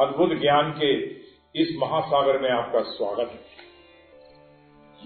[0.00, 1.00] अद्भुत ज्ञान के
[1.62, 3.40] इस महासागर में आपका स्वागत है।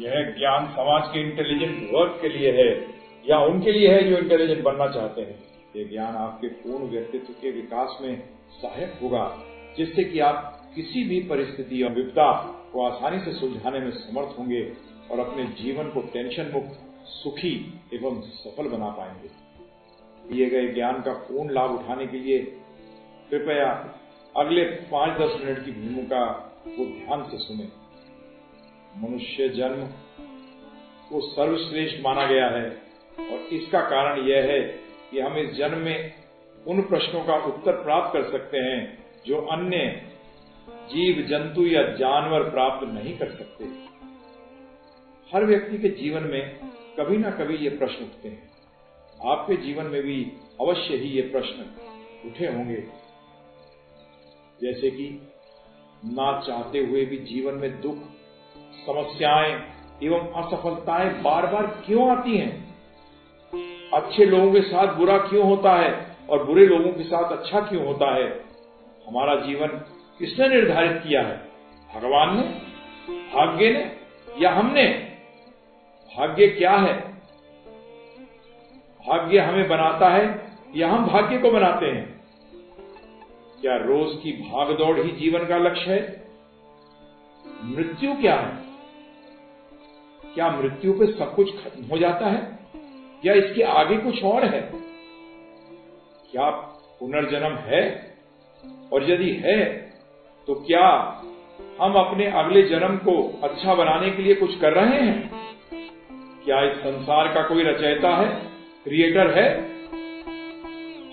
[0.00, 2.86] यह ज्ञान समाज के इंटेलिजेंट वर्क के लिए है,
[3.28, 5.40] या उनके लिए है जो इंटेलिजेंट बनना चाहते हैं?
[5.76, 8.28] ये ज्ञान आपके पूर्ण व्यक्तित्व के विकास में
[8.62, 9.42] सहायक होगा,
[9.78, 12.32] जिससे कि आप किसी भी परिस्थिति और विपदा
[12.72, 14.72] को आसानी से सुलझाने में समर्थ होंगे
[15.10, 19.28] और अपने जीवन को टेंशन मुक्त, सुखी एवं सफल बना पाएँगे।
[20.28, 22.38] दिए गए ज्ञान का पूर्ण लाभ उठाने के लिए
[23.30, 24.00] कृपया
[24.36, 26.24] अगले पाँच दस मिनट की भूमिका
[26.66, 27.68] को ध्यान से सुने।
[29.00, 29.84] मनुष्य जन्म
[31.08, 32.64] को सर्वश्रेष्ठ माना गया है
[33.30, 34.60] और इसका कारण यह है
[35.10, 36.12] कि हम इस जन्म में
[36.66, 38.80] उन प्रश्नों का उत्तर प्राप्त कर सकते हैं
[39.26, 39.78] जो अन्य
[40.66, 43.64] जीव, जंतु या जानवर प्राप्त नहीं कर सकते।
[45.32, 46.58] हर व्यक्ति के जीवन में
[47.00, 48.50] कभी ना कभी ये प्रश्न उठते हैं।
[49.26, 50.20] आपके जीवन में भी
[50.60, 51.70] अवश्य ही ये प्रश्न
[52.24, 53.03] उठे होंगे।
[54.62, 55.32] जैसे कि
[56.04, 57.96] ना चाहते हुए भी जीवन में दुख,
[58.86, 62.74] समस्याएँ एवं असफलताएँ बार बार क्यों आती हैं?
[63.94, 67.86] अच्छे लोगों के साथ बुरा क्यों होता है और बुरे लोगों के साथ अच्छा क्यों
[67.86, 68.44] होता है?
[69.06, 69.66] हमारा जीवन
[70.18, 71.50] किसने निर्धारित किया है?
[71.94, 72.42] भगवान ने?
[73.34, 73.96] भाग्य ने?
[74.38, 74.88] या हमने?
[76.16, 77.00] भाग्य क्या है?
[79.08, 82.13] भाग्य हमें बनाता है या हम भाग्य को बनाते हैं?
[83.64, 86.26] क्या रोज की भागदौड़ ही जीवन का लक्ष्य है?
[87.64, 88.58] मृत्यु क्या है?
[90.34, 92.58] क्या मृत्यु पे सब कुछ खत्म हो जाता है?
[93.26, 94.60] या इसके आगे कुछ और है?
[96.30, 96.50] क्या
[97.00, 98.16] पुनर्जन्म है?
[98.92, 99.64] और यदि है
[100.46, 100.86] तो क्या
[101.80, 105.30] हम अपने अगले जन्म को अच्छा बनाने के लिए कुछ कर रहे हैं?
[106.44, 108.28] क्या इस संसार का कोई रचयिता है?
[108.84, 109.62] क्रिएटर है?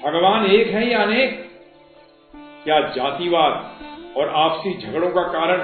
[0.02, 1.51] भगवान एक है या अनेक?
[2.64, 3.76] क्या जातिवाद
[4.18, 5.62] और आपसी झगड़ों का कारण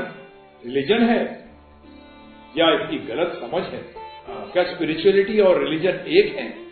[0.65, 1.49] रिलीजन है?
[2.57, 3.93] या इसकी गलत समझ है?
[4.29, 6.67] क्या स्पिरिचुअलिटी और रिलीजन एक है?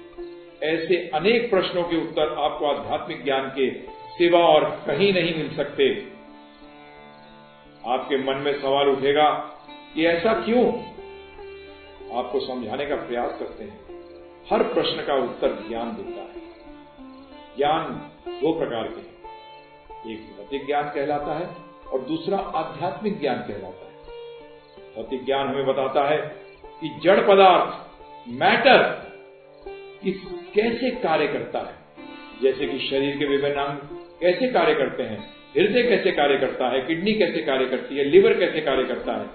[0.63, 6.11] ऐसे अनेक प्रश्नों के उत्तर आपको आध्यात्मिक ज्ञान के सिवा और कहीं नहीं मिल सकते।
[7.88, 9.31] आपके मन में सवाल उठेगा
[9.95, 10.67] कि ऐसा क्यों?
[12.17, 13.85] आपको समझाने का प्रयास करते हैं।
[14.51, 16.41] हर प्रश्न का उत्तर ज्ञान देता है।
[17.57, 18.11] ज्ञान
[18.41, 19.14] दो प्रकार के हैं।
[20.11, 21.49] एक भौतिक ज्ञान कहलाता है
[21.91, 23.95] और दूसरा आध्यात्मिक ज्ञान कहलाता है।
[24.95, 26.17] भौतिक ज्ञान हमें बताता है
[26.81, 27.85] कि जड़ पदार्थ,
[28.27, 29.05] मैटर
[30.03, 30.15] किस,
[30.55, 31.75] कैसे कार्य करता है?
[32.41, 33.77] जैसे कि शरीर के विभिन्न अंग
[34.21, 35.29] कैसे कार्य करते हैं?
[35.57, 36.81] हृदय कैसे कार्य करता है?
[36.81, 38.03] किडनी कैसे कार्य करती है?
[38.03, 39.25] लिवर कैसे कार्य करता है?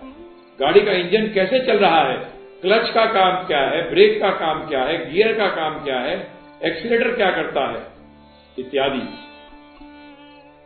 [0.60, 2.16] गाड़ी का इंजन कैसे चल रहा है?
[2.62, 3.90] क्लच का काम क्या है?
[3.90, 5.12] ब्रेक का काम क्या है?
[5.12, 6.32] गियर का काम क्या है?
[6.64, 7.86] एक्सीटर क्या करता है?
[8.58, 9.29] इत्यादि।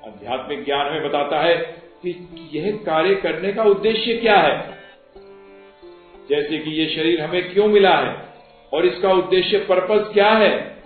[0.06, 1.56] आध्यात्मिक ज्ञान हमें बताता है
[2.02, 2.10] कि
[2.52, 4.78] यह कार्य करने का उद्देश्य क्या है।
[6.30, 8.16] जैसे कि यह शरीर हमें क्यों मिला है
[8.72, 10.76] और इसका उद्देश्य पर्पज क्या है?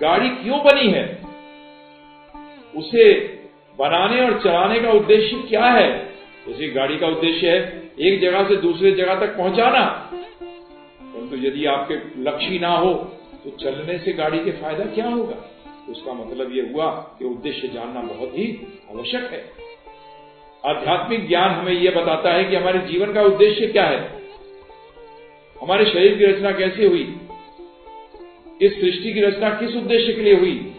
[0.00, 1.18] गाड़ी क्यों बनी है?
[2.76, 3.12] उसे
[3.78, 6.08] बनाने और चलाने का उद्देश्य क्या है?
[6.48, 9.84] जैसे गाड़ी का उद्देश्य है एक जगह से दूसरे जगह तक पहुंचाना।
[11.02, 12.94] परंतु तो यदि आपके लक्ष्य ना हो
[13.44, 15.36] तो चलने से गाड़ी के फ़ायदा क्या होगा?
[15.90, 19.68] उसका मतलब यह हुआ कि उद्देश्य जानना बहुत ही आवश्यक है।
[20.66, 24.22] आध्यात्मिक ज्ञान हमें यह बताता है कि हमारे जीवन का उद्देश्य क्या है?
[25.62, 27.20] हमारे शरीर की रचना कैसे हुई?
[28.62, 30.74] इस सृष्टि की रचना किस उद्देश्य के लिए हुई?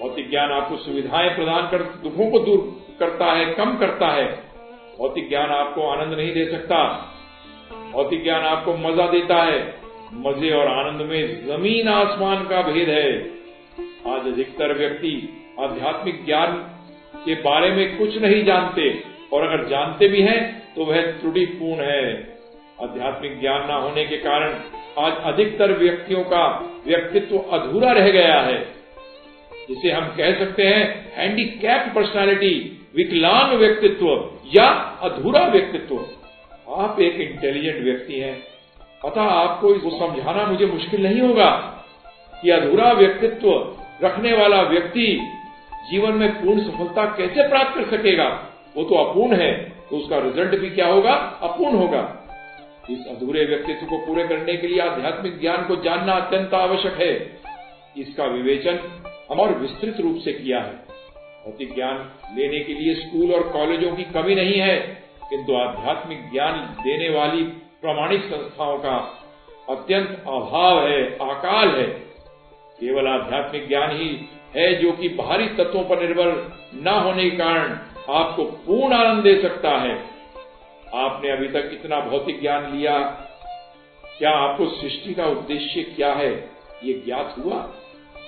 [0.00, 4.44] भौतिक ज्ञान आपको सुविधाएँ प्रदान कर, दुखों को दूर करता है, कम करता है।
[4.98, 7.12] भौतिक ज्ञान आपको आनंद नहीं दे सकता।
[7.92, 13.12] भौतिक ज्ञान आपको मज़ा देता है। मज़े और आनंद में ज़मीन आसमान का भेद है।
[14.08, 15.12] आज अधिकतर व्यक्ति
[15.60, 16.52] आध्यात्मिक ज्ञान
[17.16, 18.88] के बारे में कुछ नहीं जानते
[19.32, 20.40] और अगर जानते भी हैं
[20.74, 22.06] तो वह त्रुटिपूर्ण है।
[22.82, 24.54] आध्यात्मिक ज्ञान न होने के कारण
[24.98, 26.46] आज अधिकतर व्यक्तियों का
[26.86, 28.58] व्यक्तित्व अधूरा रह गया है।
[29.68, 30.84] जिसे हम कह सकते हैं
[31.16, 32.54] हैंडीकैप पर्सनालिटी
[32.96, 34.06] विकलांग व्यक्तित्व
[34.54, 34.68] या
[35.02, 35.96] अधूरा व्यक्तित्व।
[36.76, 38.36] आप एक इंटेलिजेंट व्यक्ति हैं
[39.02, 41.50] अतः आपको इसको समझाना मुझे मुश्किल नहीं होगा
[42.32, 43.50] कि अधूरा व्यक्तित्व
[44.02, 45.06] रखने वाला व्यक्ति
[45.90, 48.28] जीवन में पूर्ण सफलता कैसे प्राप्त कर सकेगा?
[48.76, 49.52] वो तो अपूर्ण है
[49.90, 51.12] तो उसका रिज़ल्ट भी क्या होगा?
[51.42, 52.02] अपूर्ण होगा।
[52.90, 57.12] इस अधूरे व्यक्तित्व को पूरे करने के लिए आध्यात्मिक ज्ञान को जानना अत्यंत आवश्यक है।
[57.98, 58.78] इसका विवेचन
[59.30, 60.74] हम और विस्तृत रूप से किया है।
[61.44, 61.96] भौतिक ज्ञान
[62.36, 64.76] लेने के लिए स्कूल और कॉलेजों की कमी नहीं है,
[65.30, 67.42] किंतु आध्यात्मिक ज्ञान देने वाली
[67.82, 69.24] प्रमाणिक संस्थाओं का
[69.68, 71.86] अत्यंत अभाव है, अकाल है।
[72.80, 77.78] केवल आध्यात्मिक ज्ञान ही है जो कि बाहरी तत्वों पर निर्भर न होने के कारण
[78.08, 80.04] आपको पूर्ण आनंद दे सकता है।
[80.94, 82.98] आपने अभी तक इतना भौतिक ज्ञान लिया,
[84.18, 86.50] क्या आपको सृष्टि का उद्देश्य क्या है?
[86.84, 87.56] ये ज्ञात हुआ।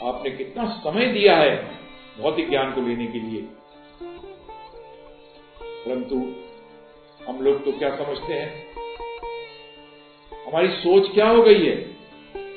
[0.02, 1.70] आपने कितना समय दिया है
[2.18, 3.42] भौतिक ज्ञान को लेने के लिए?
[5.86, 6.16] परंतु
[7.28, 8.69] हम लोग तो क्या समझते हैं?
[10.50, 11.74] हमारी सोच क्या हो गई है?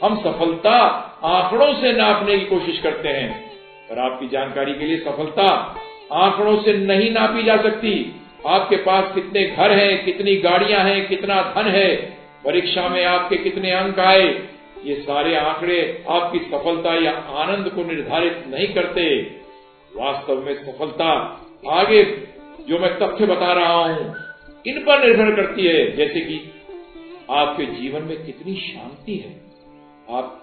[0.04, 0.78] हम सफलता
[1.24, 3.30] आंकड़ों से नापने की कोशिश करते हैं,
[3.90, 5.46] पर आपकी जानकारी के लिए सफलता
[6.14, 7.94] आंकड़ों से नहीं नापी जा सकती।
[8.48, 11.96] आपके पास कितने घर हैं, कितनी गाड़ियाँ हैं, कितना धन है,
[12.46, 14.26] परीक्षा में आपके कितने अंक आए,
[14.86, 15.78] ये सारे आंकड़े
[16.10, 19.06] आपकी सफलता या आनंद को निर्धारित नहीं करते।
[19.92, 21.12] वास्तव में सफलता
[21.72, 22.04] आगे
[22.68, 24.16] जो मैं तथ्य बता रहा हूँ,
[24.66, 26.42] इन पर निर्भर करती है, जैसे कि
[27.32, 29.42] आपके जीवन में कितनी शांति है,
[30.10, 30.40] आप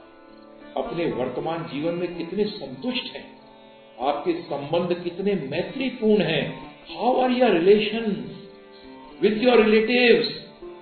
[0.77, 3.41] अपने वर्तमान जीवन में कितने संतुष्ट हैं,
[4.01, 8.31] आपके संबंध कितने मैत्रीपूर्ण हैं। How are your relation
[9.23, 10.29] with your relatives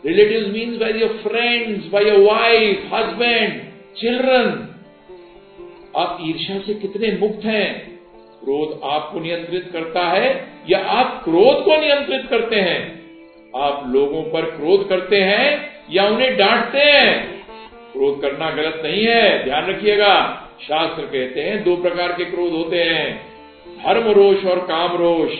[0.06, 3.60] relative means by your friends by your wife husband
[3.96, 4.64] children
[5.96, 7.98] आप ईर्ष्या से कितने मुक्त हैं?
[8.40, 12.98] क्रोध आपको नियंत्रित करता है या आप क्रोध को नियंत्रित करते हैं?
[13.56, 17.46] आप लोगों पर क्रोध करते हैं या उन्हें डांटते हैं।
[17.92, 22.76] क्रोध करना गलत नहीं है। ध्यान रखिएगा, शास्त्र कहते हैं, दो प्रकार के क्रोध होते
[22.76, 23.26] हैं।
[23.84, 25.32] धर्म रोष और काम रोष।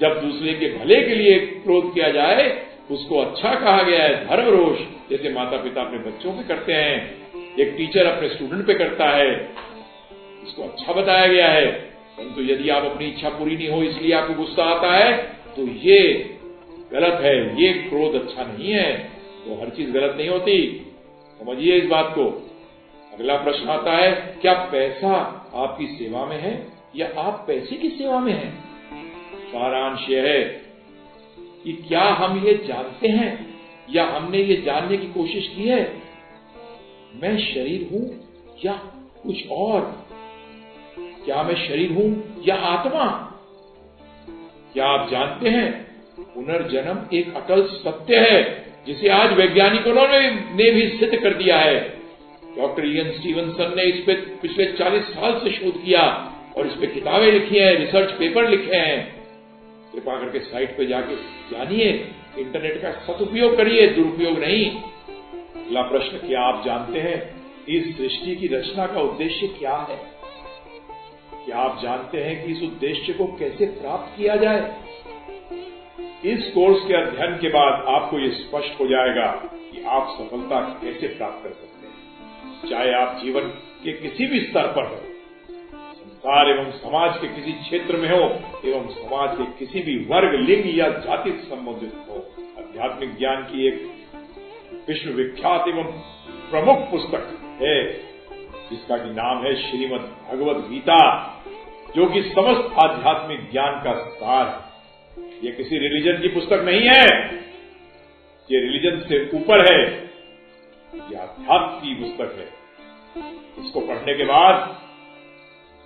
[0.00, 4.48] जब दूसरे के भले के लिए क्रोध किया जाए, उसको अच्छा कहा गया है, धर्म
[4.48, 7.18] रोष, जैसे माता पिता अपने बच्चों पे करते हैं।
[7.58, 9.52] एक टीचर अपने स्टूडेंट पे करता है।
[10.44, 11.66] इसको अच्छा बताया गया है।
[12.18, 15.16] परंतु यदि आप अपनी इच्छा पूरी नहीं हो, इसलिए आपको गुस्सा आता है
[15.56, 16.30] तो ये
[16.92, 20.86] गलत है। ये क्रोध अच्छा नहीं है। तो हर चीज़ गलत नहीं होती।
[21.40, 22.50] समझिए इस बात को।
[23.12, 25.12] अगला प्रश्न आता है, क्या पैसा
[25.54, 28.64] आपकी सेवा में है या आप पैसे की सेवा में हैं?
[29.48, 30.42] सारांश यह है
[31.64, 33.54] कि क्या हम ये जानते हैं
[33.90, 36.02] या हमने ये जानने की कोशिश की है?
[37.14, 38.28] मैं शरीर हूँ
[38.64, 38.72] या
[39.22, 40.06] कुछ और?
[40.98, 43.34] क्या मैं शरीर हूँ या आत्मा?
[44.72, 45.86] क्या आप जानते हैं,
[46.18, 48.67] पुनर्जन्म एक अटल सत्य है?
[48.86, 51.98] जिसे आज वैज्ञानिकों ने, ने भी सिद्ध कर दिया है।
[52.58, 56.86] डॉक्टर इयन स्टीवनसन ने इस पे पिछले 40 साल से शोध किया और इस पे
[56.86, 59.22] किताबें लिखी हैं रिसर्च पेपर लिखे हैं।
[59.92, 61.16] कृपा करके साइट पे जाके
[61.50, 67.38] जानिए इंटरनेट का सदुपयोग करिए दुरुपयोग नहीं। अगला प्रश्न क्या आप जानते हैं
[67.68, 69.96] इस सृष्टि की रचना का उद्देश्य क्या है?
[71.46, 74.87] क्या आप जानते हैं कि इस उद्देश्य को कैसे प्राप्त किया जाए?
[76.24, 81.08] इस कोर्स के अध्ययन के बाद आपको ये स्पष्ट हो जाएगा कि आप सफलता कैसे
[81.08, 83.40] प्राप्त कर सकते हैं। चाहे आप जीवन
[83.84, 84.96] के किसी भी स्तर पर हो,
[85.92, 88.24] संसार एवं समाज के किसी क्षेत्र में हो,
[88.64, 92.16] एवं समाज के किसी भी वर्ग, लिंग या जाति से संबंधित हो,
[92.58, 93.90] आध्यात्मिक ज्ञान की एक
[94.88, 95.84] विश्वविख्यात एवं
[96.50, 97.92] प्रमुख पुस्तक है,
[98.70, 101.00] जिसका की नाम है श्रीमद भगवत गीता
[101.96, 104.67] जो कि समस्त आध्यात्मिक ज्ञान का सार है।
[105.44, 107.34] ये किसी रिलीजन की पुस्तक नहीं है।
[108.50, 109.94] ये रिलीजन से ऊपर है।
[110.94, 112.48] ये अध्यात्म की पुस्तक है।
[113.66, 114.54] इसको पढ़ने के बाद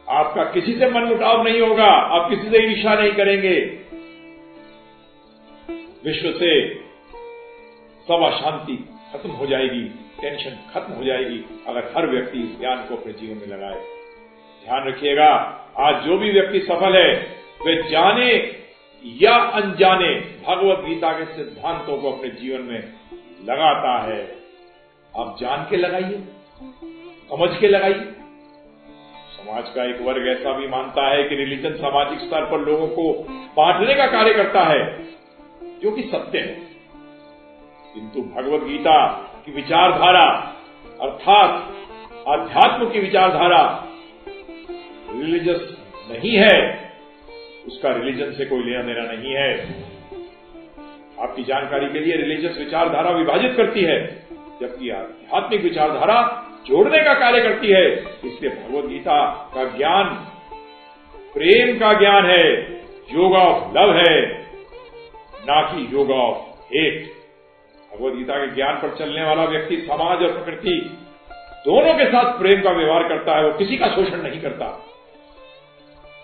[0.08, 3.78] आपका किसी से मन मुटाव नहीं होगा। आप किसी से ईर्षा नहीं करेंगे।
[6.04, 6.74] विश्व से
[8.08, 9.82] सब अशांति खत्म हो जाएगी
[10.20, 13.80] टेंशन खत्म हो जाएगी, अगर हर व्यक्ति इस ज्ञान को अपने जीवन में लगाए।
[14.64, 15.28] ध्यान रखिएगा,
[15.78, 18.61] आज जो भी व्यक्ति सफल है, वे जाने
[19.06, 20.14] या अनजाने
[20.46, 22.92] भगवत गीता के सिद्धांतों को अपने जीवन में
[23.44, 24.36] लगाता है,
[25.18, 26.24] आप जान के लगाइए,
[27.30, 28.14] समझ के लगाइए।
[29.32, 33.12] समाज का एक वर्ग ऐसा भी मानता है कि रिलीजन सामाजिक स्तर पर लोगों को
[33.56, 35.04] बांटने का कार्य करता है,
[35.82, 36.72] जो कि सत्य है।
[37.94, 39.12] किंतु भगवत गीता
[39.46, 40.56] की विचारधारा,
[41.00, 41.50] अर्थात
[42.28, 43.88] आध्यात्म की विचारधारा
[45.10, 45.78] रिलीजियस
[46.10, 46.91] नहीं है।
[47.66, 49.50] उसका रिलीजन से कोई लेना देना नहीं है।
[51.20, 54.26] आपकी जानकारी के लिए रिलीजियस विचारधारा विभाजित करती है,
[54.60, 60.04] जबकि आध्यात्मिक विचारधारा जोड़ने का कार्य करती है। इसलिए भगवत गीता का ज्ञान,
[61.34, 62.72] प्रेम का ज्ञान है,
[63.14, 64.42] योग ऑफ़ लव है,
[65.42, 67.12] ना कि योग ऑफ़ हेट
[67.92, 70.98] भगवत गीता के ज्ञान पर चलने वाला व्यक्ति, समाज और प्रकृति
[71.64, 74.88] दोनों के साथ प्रेम का व्यवहार करता है, वो किसी का शोषण नहीं करता।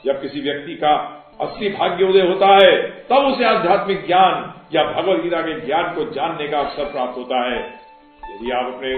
[0.07, 2.77] जब किसी व्यक्ति का असली भाग्योदय होता है,
[3.09, 7.43] तब उसे आध्यात्मिक ज्ञान या भगवत गीता के ज्ञान को जानने का अवसर प्राप्त होता
[7.45, 7.59] है।
[8.23, 8.95] यदि आप अपने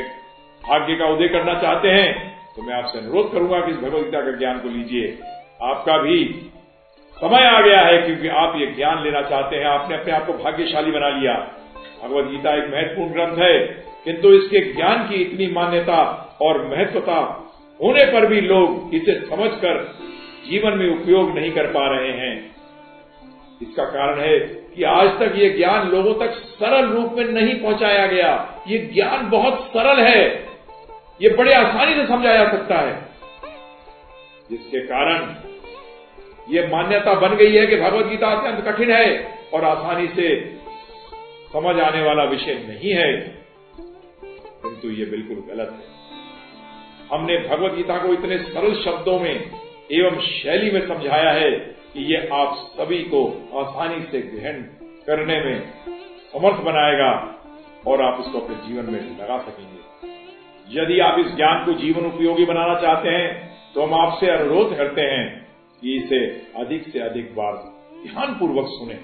[0.63, 2.09] भाग्य का उदय करना चाहते हैं
[2.57, 5.19] तो मैं आपसे अनुरोध करूँगा कि इस भगवदगीता का ज्ञान को लीजिए।
[5.63, 6.25] आपका भी
[7.17, 10.33] समय आ गया है क्योंकि आप ये ज्ञान लेना चाहते हैं। आपने अपने आप को
[10.35, 11.35] भाग्यशाली बना लिया।
[12.03, 13.59] भगवत गीता एक महत्वपूर्ण ग्रंथ है,
[14.05, 16.03] किंतु इसके ज्ञान की इतनी मान्यता
[16.43, 17.19] और महत्वता
[17.81, 19.79] होने पर भी लोग इसे समझकर
[20.47, 22.57] जीवन में उपयोग नहीं कर पा रहे हैं।
[23.63, 24.39] इसका कारण है
[24.77, 29.31] कि आज तक ये ज्ञान लोगों तक सरल रूप में नहीं पहुँचाया गया। ये ज्ञान
[29.31, 30.47] बहुत सरल है।
[31.23, 33.09] ये बड़े आसानी से समझा जा सकता है।
[34.51, 35.35] जिसके कारण
[36.55, 40.55] ये मान्यता बन गई है कि भगवत गीता अत्यंत कठिन है और आसानी से
[41.53, 43.13] समझ आने वाला विषय नहीं है।
[44.65, 46.01] किंतु ये बिल्कुल गलत है।
[47.13, 49.51] हमने भगवत गीता को इतने सरल शब्दों में
[49.91, 51.51] एवं शैली में समझाया है
[51.95, 53.21] कि ये आप सभी को
[53.59, 54.63] आसानी से ग्रहण
[55.07, 55.61] करने में
[56.33, 57.13] समर्थ बनाएगा
[57.87, 59.81] और आप इसको अपने जीवन में लगा सकेंगे।
[60.71, 63.29] यदि आप इस ज्ञान को जीवन उपयोगी बनाना चाहते हैं
[63.75, 65.25] तो हम आपसे अनुरोध करते हैं
[65.83, 66.21] कि इसे
[66.57, 67.57] अधिक से अधिक बार
[68.05, 68.99] ध्यानपूर्वक सुने।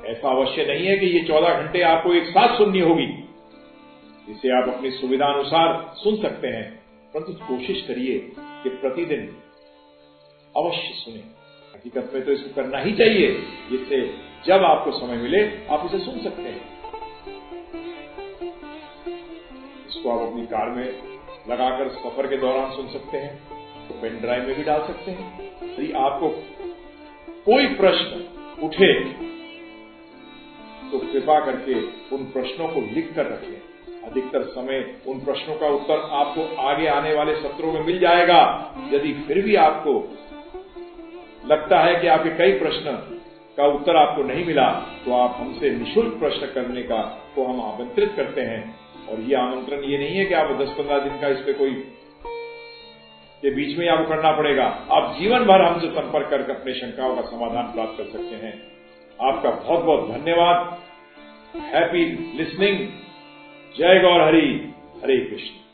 [0.00, 3.08] ऐसा अवश्य नहीं है कि ये चौदह घंटे आपको एक साथ सुननी होगी।
[4.28, 6.68] इसे आप अपनी सुविधा अनुसार सुन सकते हैं,
[7.14, 8.18] परंतु कोशिश करिए
[8.62, 9.22] कि प्रतिदिन
[10.54, 11.22] अवश्य सुने।
[11.74, 13.28] हकीकत में तो इसको करना ही चाहिए,
[13.70, 14.00] जिससे
[14.46, 16.68] जब आपको समय मिले, आप इसे सुन सकते हैं।
[19.88, 20.86] इसको आप अपनी कार में
[21.48, 23.32] लगाकर सफ़र के दौरान सुन सकते हैं
[23.88, 25.26] तो पेन ड्राइव में भी डाल सकते हैं।
[25.64, 26.28] यदि आपको
[27.46, 28.26] कोई प्रश्न
[28.62, 28.92] उठे
[30.90, 31.74] तो कृपा करके
[32.16, 33.69] उन प्रश्नों को लिख कर रखें।
[34.02, 38.40] अधिकतर समय उन प्रश्नों का उत्तर आपको आगे आने वाले सत्रों में मिल जाएगा।
[38.92, 39.92] यदि फिर भी आपको
[41.46, 42.96] लगता है कि आपके कई प्रश्न
[43.58, 44.68] का उत्तर आपको नहीं मिला
[45.04, 47.00] तो आप हमसे निशुल्क प्रश्न करने का
[47.34, 48.62] को हम आमंत्रित करते हैं।
[49.08, 51.72] और ये आमंत्रण ये नहीं है कि आप दस पंद्रह दिन का इस पे कोई
[53.42, 57.22] के बीच में आपको करना पड़ेगा। आप जीवन भर हमसे संपर्क करके अपने शंकाओं का
[57.22, 58.52] समाधान प्राप्त कर सकते हैं।
[59.18, 60.56] आपका बहुत बहुत धन्यवाद।
[61.66, 62.04] हैप्पी
[62.38, 62.78] लिसनिंग
[63.78, 64.46] जय गौर हरि
[65.02, 65.69] हरे कृष्ण।